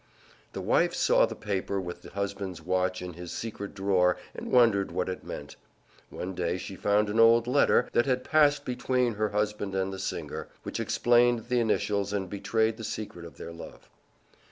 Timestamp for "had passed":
8.07-8.65